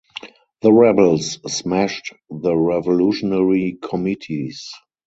[0.63, 4.67] The rebels smashed the revolutionary committees.